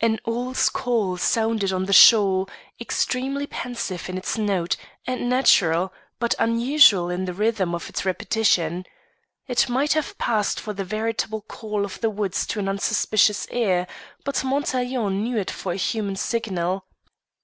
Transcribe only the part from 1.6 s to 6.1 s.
on the shore, extremely pensive in its note, and natural,